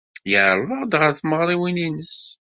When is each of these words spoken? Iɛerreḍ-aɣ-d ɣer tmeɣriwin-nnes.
Iɛerreḍ-aɣ-d 0.33 0.93
ɣer 1.01 1.11
tmeɣriwin-nnes. 1.15 2.17